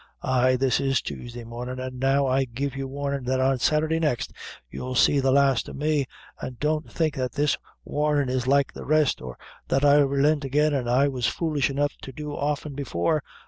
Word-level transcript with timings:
Ay, 0.23 0.55
this 0.55 0.79
is 0.79 0.99
Tuesday 0.99 1.43
mornin', 1.43 1.79
an' 1.79 1.85
I 2.03 2.13
now 2.13 2.43
give 2.55 2.75
you 2.75 2.87
warnin' 2.87 3.23
that 3.25 3.39
on 3.39 3.59
Saturday 3.59 3.99
next, 3.99 4.33
you'll 4.67 4.95
see 4.95 5.19
the 5.19 5.29
last 5.31 5.69
o' 5.69 5.73
me 5.73 6.07
an' 6.41 6.57
don't 6.59 6.91
think 6.91 7.13
that 7.17 7.33
this 7.33 7.55
warnin' 7.85 8.27
is 8.27 8.47
like 8.47 8.73
the 8.73 8.83
rest, 8.83 9.21
or 9.21 9.37
that 9.67 9.85
I'll 9.85 10.07
relint 10.07 10.43
again, 10.43 10.73
as 10.73 10.87
I 10.87 11.07
was 11.07 11.27
foolish 11.27 11.69
enough 11.69 11.93
to 12.01 12.11
do 12.11 12.35
often 12.35 12.73
before. 12.73 13.21